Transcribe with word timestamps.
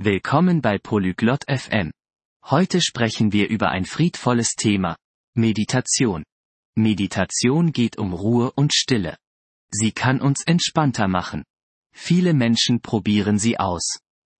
Willkommen 0.00 0.62
bei 0.62 0.78
Polyglot 0.78 1.42
FM. 1.48 1.90
Heute 2.44 2.80
sprechen 2.80 3.32
wir 3.32 3.48
über 3.48 3.70
ein 3.70 3.84
friedvolles 3.84 4.54
Thema. 4.54 4.94
Meditation. 5.34 6.22
Meditation 6.76 7.72
geht 7.72 7.98
um 7.98 8.12
Ruhe 8.12 8.52
und 8.52 8.72
Stille. 8.72 9.16
Sie 9.72 9.90
kann 9.90 10.20
uns 10.20 10.44
entspannter 10.46 11.08
machen. 11.08 11.42
Viele 11.92 12.32
Menschen 12.32 12.80
probieren 12.80 13.40
sie 13.40 13.58
aus. 13.58 13.98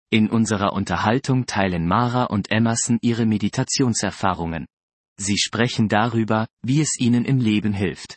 In 0.09 0.29
unserer 0.29 0.71
Unterhaltung 0.71 1.45
teilen 1.45 1.85
Mara 1.85 2.23
und 2.23 2.49
Emerson 2.51 2.97
ihre 3.01 3.25
Meditationserfahrungen. 3.25 4.65
Sie 5.17 5.37
sprechen 5.37 5.89
darüber, 5.89 6.47
wie 6.61 6.79
es 6.79 6.97
ihnen 6.97 7.25
im 7.25 7.39
Leben 7.39 7.73
hilft. 7.73 8.15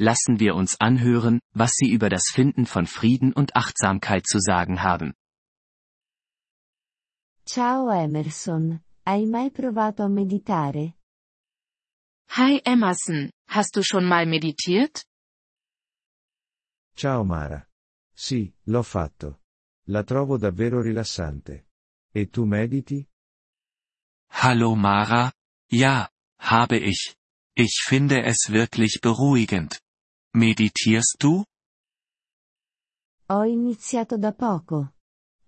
Lassen 0.00 0.40
wir 0.40 0.56
uns 0.56 0.80
anhören, 0.80 1.38
was 1.54 1.70
sie 1.76 1.92
über 1.92 2.08
das 2.08 2.24
Finden 2.32 2.66
von 2.66 2.88
Frieden 2.88 3.32
und 3.32 3.54
Achtsamkeit 3.54 4.26
zu 4.26 4.40
sagen 4.40 4.82
haben. 4.82 5.12
Ciao 7.52 7.90
Emerson, 7.90 8.80
hai 9.02 9.26
mai 9.26 9.50
provato 9.50 10.04
a 10.04 10.08
meditare? 10.08 10.98
Hi 12.36 12.60
Emerson, 12.62 13.28
hast 13.48 13.74
du 13.74 13.82
schon 13.82 14.04
mal 14.04 14.24
meditiert? 14.28 15.04
Ciao 16.94 17.24
Mara. 17.24 17.68
Sì, 18.14 18.54
l'ho 18.66 18.84
fatto. 18.84 19.40
La 19.88 20.04
trovo 20.04 20.36
davvero 20.38 20.80
rilassante. 20.80 21.66
E 22.12 22.28
tu 22.28 22.44
mediti? 22.44 23.04
Hallo 24.28 24.76
Mara, 24.76 25.32
ja, 25.72 26.08
habe 26.36 26.76
ich. 26.76 27.16
Ich 27.56 27.82
finde 27.84 28.22
es 28.22 28.48
wirklich 28.48 29.00
beruhigend. 29.00 29.80
Meditierst 30.36 31.16
du? 31.18 31.42
Ho 33.28 33.42
iniziato 33.42 34.16
da 34.16 34.30
poco. 34.30 34.92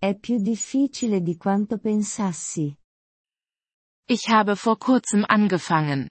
È 0.02 0.18
più 0.18 0.38
difficile 0.38 1.22
di 1.22 1.36
quanto 1.36 1.78
pensassi. 1.78 2.76
Ich 4.08 4.26
habe 4.26 4.56
vor 4.56 4.76
kurzem 4.76 5.24
angefangen. 5.28 6.08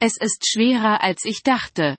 Es 0.00 0.16
ist 0.16 0.46
schwerer 0.46 1.02
als 1.02 1.26
ich 1.26 1.42
dachte. 1.42 1.98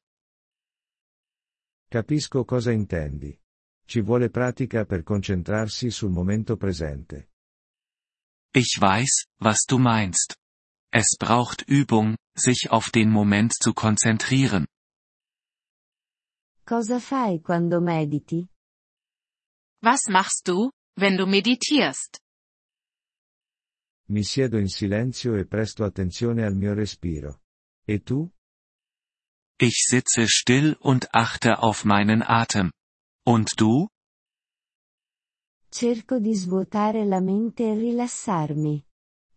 Capisco 1.88 2.46
cosa 2.46 2.72
intendi. 2.72 3.40
Ci 3.86 4.02
vuole 4.02 4.32
pratica 4.32 4.86
per 4.86 5.04
concentrarsi 5.04 5.92
sul 5.92 6.10
momento 6.10 6.58
presente. 6.58 7.30
Ich 8.52 8.80
weiß, 8.80 9.28
was 9.40 9.66
du 9.68 9.78
meinst. 9.78 10.36
Es 10.92 11.16
braucht 11.16 11.62
Übung, 11.68 12.16
sich 12.36 12.72
auf 12.72 12.90
den 12.90 13.12
Moment 13.12 13.54
zu 13.54 13.74
konzentrieren. 13.76 14.66
Cosa 16.66 17.00
fai 17.00 17.40
quando 17.40 17.82
mediti? 17.82 18.50
Was 19.84 20.08
machst 20.08 20.48
du, 20.48 20.72
wenn 21.00 21.18
du 21.18 21.26
meditierst? 21.26 22.22
Mi 24.10 24.24
siedo 24.24 24.58
in 24.58 24.68
silenzio 24.68 25.36
e 25.36 25.46
presto 25.46 25.84
attenzione 25.84 26.44
al 26.44 26.56
mio 26.56 26.74
respiro. 26.74 27.42
E 27.86 28.00
tu? 28.00 28.30
Ich 29.62 29.84
sitze 29.86 30.28
still 30.28 30.78
und 30.80 31.14
achte 31.14 31.62
auf 31.62 31.86
meinen 31.86 32.24
Atem. 32.24 32.72
Und 33.26 33.60
du? 33.60 33.88
Cerco 35.70 36.20
di 36.20 36.34
svuotare 36.34 37.06
la 37.06 37.20
mente 37.20 37.64
e 37.64 37.76
rilassarmi. 37.76 38.84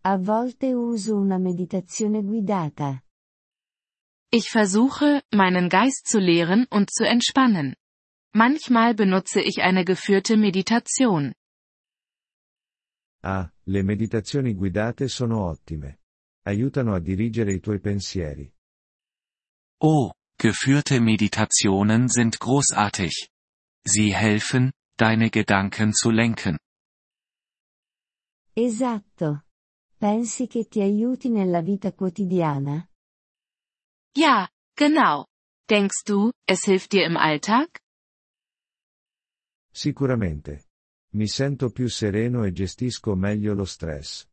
A 0.05 0.17
volte 0.17 0.73
uso 0.73 1.15
una 1.15 1.37
meditazione 1.37 2.23
guidata. 2.23 3.03
Ich 4.31 4.49
versuche, 4.49 5.21
meinen 5.31 5.69
Geist 5.69 6.07
zu 6.07 6.17
leeren 6.17 6.65
und 6.71 6.89
zu 6.91 7.05
entspannen. 7.05 7.75
Manchmal 8.33 8.95
benutze 8.95 9.41
ich 9.41 9.61
eine 9.61 9.85
geführte 9.85 10.37
Meditation. 10.37 11.33
Ah, 13.25 13.49
le 13.67 13.83
meditazioni 13.83 14.53
guidate 14.53 15.07
sono 15.07 15.45
ottime. 15.45 15.99
Aiutano 16.45 16.93
a 16.93 16.99
dirigere 16.99 17.53
i 17.53 17.59
tuoi 17.61 17.79
pensieri. 17.79 18.51
Oh, 19.81 20.11
geführte 20.37 20.99
Meditationen 20.99 22.09
sind 22.09 22.37
großartig. 22.37 23.29
Sie 23.85 24.13
helfen, 24.13 24.71
deine 24.97 25.29
Gedanken 25.29 25.93
zu 25.93 26.09
lenken. 26.09 26.57
Esatto. 28.53 29.45
Pensi 29.97 30.47
che 30.47 30.67
ti 30.67 30.81
aiuti 30.81 31.29
nella 31.29 31.61
vita 31.61 31.93
quotidiana? 31.93 32.87
Ja, 34.15 34.49
genau. 34.75 35.25
Denkst 35.69 36.03
du, 36.05 36.31
es 36.45 36.65
hilft 36.65 36.91
dir 36.91 37.05
im 37.05 37.15
Alltag? 37.15 37.79
Sicuramente. 39.71 40.65
Mi 41.15 41.27
sento 41.27 41.69
più 41.69 41.87
sereno 41.89 42.43
e 42.43 42.51
gestisco 42.51 43.15
meglio 43.15 43.53
lo 43.53 43.65
stress. 43.65 44.27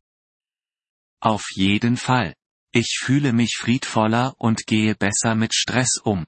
Auf 1.23 1.51
jeden 1.55 1.95
Fall. 1.95 2.33
Ich 2.73 2.97
fühle 3.03 3.33
mich 3.33 3.57
friedvoller 3.57 4.33
und 4.39 4.65
gehe 4.65 4.95
besser 4.95 5.35
mit 5.35 5.53
Stress 5.53 6.01
um. 6.03 6.25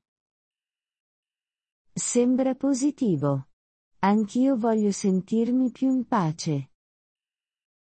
Sembra 1.96 2.54
positivo. 2.54 3.48
Anch'io 4.02 4.56
voglio 4.58 4.92
sentirmi 4.92 5.72
più 5.72 5.90
in 5.90 6.06
pace. 6.06 6.70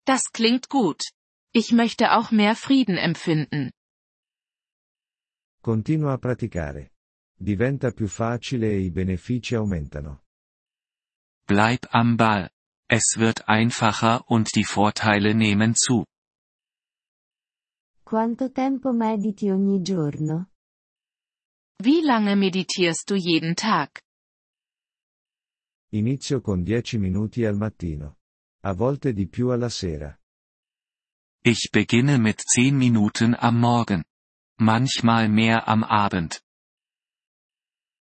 Das 0.05 0.29
klingt 0.31 0.67
gut. 0.67 1.11
Ich 1.53 1.71
möchte 1.71 2.11
auch 2.11 2.31
mehr 2.31 2.55
Frieden 2.55 2.97
empfinden. 2.97 3.71
Continua 5.61 6.13
a 6.13 6.17
praticare. 6.17 6.91
Diventa 7.37 7.91
più 7.91 8.07
facile 8.07 8.71
e 8.71 8.79
i 8.79 8.91
benefici 8.91 9.55
aumentano. 9.55 10.23
Bleib 11.49 11.87
am 11.89 12.15
Ball. 12.15 12.51
Es 12.87 13.17
wird 13.17 13.49
einfacher 13.49 14.23
und 14.29 14.53
die 14.55 14.63
Vorteile 14.63 15.33
nehmen 15.33 15.73
zu. 15.73 16.05
Quanto 18.05 18.51
tempo 18.51 18.91
mediti 18.93 19.49
ogni 19.49 19.81
giorno? 19.81 20.51
Wie 21.81 22.01
lange 22.01 22.35
meditierst 22.35 23.09
du 23.09 23.15
jeden 23.15 23.55
Tag? 23.55 23.99
Inizio 25.91 26.39
con 26.41 26.63
10 26.63 26.99
minuti 26.99 27.43
al 27.45 27.55
mattino. 27.55 28.17
A 28.63 28.73
volte 28.73 29.11
di 29.13 29.27
più 29.27 29.49
alla 29.49 29.69
sera. 29.69 30.15
Ich 31.43 31.71
beginne 31.71 32.19
mit 32.19 32.43
10 32.43 32.75
Minuten 32.75 33.33
am 33.33 33.57
Morgen. 33.57 34.03
Manchmal 34.59 35.29
mehr 35.29 35.67
am 35.67 35.83
Abend. 35.83 36.43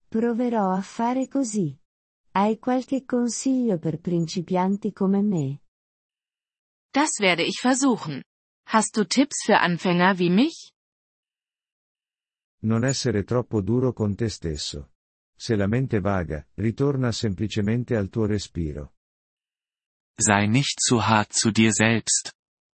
Proverò 0.10 0.72
a 0.72 0.82
fare 0.82 1.28
così. 1.28 1.78
Hai 2.38 2.60
qualche 2.60 3.04
consiglio 3.04 3.80
per 3.80 4.00
principianti 4.00 4.94
come 4.94 5.24
me? 5.24 5.62
Das 6.94 7.18
werde 7.20 7.42
ich 7.42 7.60
versuchen. 7.60 8.22
Hast 8.70 8.96
du 8.96 9.08
Tipps 9.08 9.44
für 9.44 9.58
Anfänger 9.60 10.20
wie 10.20 10.30
mich? 10.30 10.72
Non 12.62 12.84
essere 12.84 13.24
troppo 13.24 13.62
duro 13.62 13.92
con 13.92 14.16
te 14.16 14.30
stesso. 14.30 14.92
Se 15.36 15.56
la 15.56 15.66
mente 15.66 16.00
vaga, 16.00 16.46
ritorna 16.58 17.12
semplicemente 17.12 17.96
al 17.96 18.10
tuo 18.10 18.28
respiro. 18.28 18.94
Sei 20.16 20.46
nicht 20.46 20.80
zu 20.80 21.08
hart 21.08 21.34
zu 21.34 21.50
dir 21.50 21.72
selbst. 21.74 22.36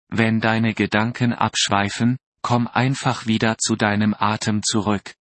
Wenn 0.10 0.40
deine 0.40 0.74
Gedanken 0.74 1.34
abschweifen, 1.34 2.18
komm 2.42 2.68
einfach 2.68 3.28
wieder 3.28 3.60
zu 3.60 3.76
deinem 3.76 4.16
Atem 4.18 4.64
zurück. 4.64 5.14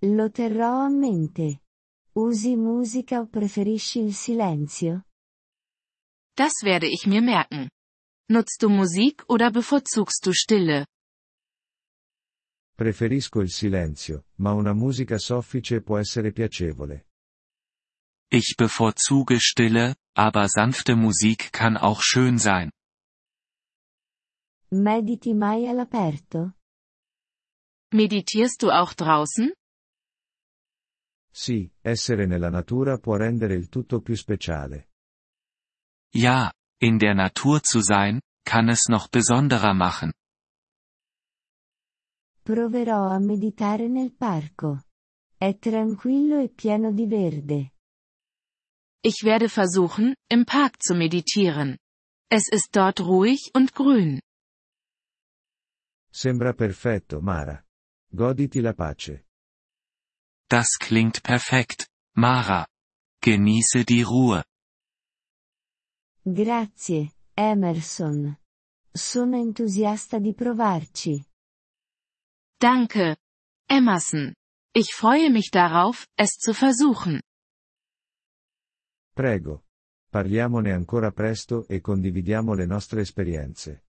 Lo 0.00 0.30
terrò 0.30 0.86
a 0.86 0.88
mente. 0.88 1.60
Usi 2.18 2.56
musica 2.56 3.20
o 3.20 3.26
preferisci 3.26 3.98
il 3.98 4.14
silenzio? 4.14 5.04
Das 6.34 6.62
werde 6.62 6.86
ich 6.88 7.06
mir 7.06 7.20
merken. 7.20 7.68
Nutzt 8.30 8.62
du 8.62 8.70
Musik 8.70 9.22
oder 9.28 9.50
bevorzugst 9.50 10.24
du 10.24 10.32
Stille? 10.32 10.86
Preferisco 12.74 13.42
il 13.42 13.50
silenzio, 13.50 14.24
ma 14.36 14.52
una 14.52 14.72
musica 14.72 15.18
soffice 15.18 15.82
può 15.82 15.98
essere 15.98 16.32
piacevole. 16.32 17.06
Ich 18.30 18.54
bevorzuge 18.56 19.38
Stille, 19.38 19.96
aber 20.16 20.48
sanfte 20.48 20.96
Musik 20.96 21.52
kann 21.52 21.76
auch 21.76 22.00
schön 22.00 22.38
sein. 22.38 22.70
Mediti 24.70 25.34
mai 25.34 25.68
all'aperto? 25.68 26.54
Meditierst 27.92 28.62
du 28.62 28.70
auch 28.70 28.94
draußen? 28.94 29.52
Sì, 31.38 31.70
essere 31.82 32.24
nella 32.24 32.48
natura 32.48 32.96
può 32.96 33.16
rendere 33.16 33.52
il 33.52 33.68
tutto 33.68 34.00
più 34.00 34.14
speciale. 34.14 34.88
Ja, 36.14 36.50
in 36.80 36.96
der 36.96 37.14
Natur 37.14 37.60
zu 37.60 37.80
sein, 37.80 38.20
kann 38.42 38.70
es 38.70 38.88
noch 38.88 39.10
besonderer 39.10 39.74
machen. 39.74 40.12
Proverò 42.42 43.10
a 43.10 43.18
meditare 43.18 43.86
nel 43.86 44.14
parco. 44.14 44.84
È 45.36 45.58
tranquillo 45.58 46.38
e 46.38 46.48
pieno 46.48 46.90
di 46.90 47.06
verde. 47.06 47.72
Ich 49.02 49.22
werde 49.22 49.50
versuchen, 49.50 50.14
im 50.30 50.44
Park 50.46 50.76
zu 50.82 50.94
meditieren. 50.94 51.76
Es 52.30 52.48
ist 52.50 52.74
dort 52.74 52.98
ruhig 53.00 53.50
und 53.52 53.74
grün. 53.74 54.22
Sembra 56.10 56.54
perfetto, 56.54 57.20
Mara. 57.20 57.62
Goditi 58.08 58.60
la 58.60 58.72
pace. 58.72 59.25
Das 60.48 60.78
klingt 60.78 61.22
perfekt, 61.22 61.88
Mara. 62.14 62.66
Genieße 63.20 63.84
die 63.84 64.02
Ruhe. 64.02 64.44
Grazie, 66.24 67.10
Emerson. 67.34 68.36
Sono 68.92 69.36
entusiasta 69.38 70.18
di 70.18 70.32
provarci. 70.34 71.24
Danke, 72.58 73.16
Emerson. 73.68 74.34
Ich 74.72 74.94
freue 74.94 75.30
mich 75.30 75.50
darauf, 75.50 76.06
es 76.16 76.38
zu 76.38 76.54
versuchen. 76.54 77.20
Prego. 79.14 79.64
Parliamone 80.08 80.72
ancora 80.72 81.10
presto 81.10 81.66
e 81.66 81.80
condividiamo 81.80 82.54
le 82.54 82.66
nostre 82.66 83.00
esperienze. 83.00 83.82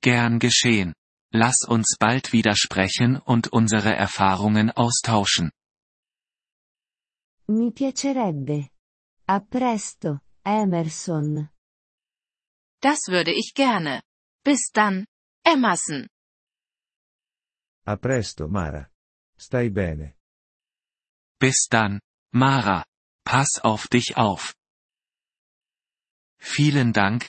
Gern 0.00 0.38
geschehen. 0.38 0.92
Lass 1.32 1.64
uns 1.66 1.96
bald 1.98 2.32
wieder 2.32 2.56
sprechen 2.56 3.16
und 3.16 3.48
unsere 3.48 3.94
Erfahrungen 3.94 4.70
austauschen. 4.70 5.50
Mi 7.48 7.70
piacerebbe. 7.70 8.68
A 9.26 9.40
presto, 9.40 10.20
Emerson. 10.44 11.50
Das 12.80 13.08
würde 13.08 13.32
ich 13.32 13.52
gerne. 13.54 14.02
Bis 14.42 14.70
dann, 14.72 15.04
Emerson. 15.44 16.08
A 17.84 17.96
presto, 17.96 18.48
Mara. 18.48 18.88
Stai 19.36 19.68
bene. 19.70 20.14
Bis 21.38 21.68
dann, 21.70 22.00
Mara. 22.32 22.84
Pass 23.24 23.60
auf 23.62 23.88
dich 23.88 24.16
auf. 24.16 24.54
Vielen 26.38 26.92
Dank, 26.92 27.28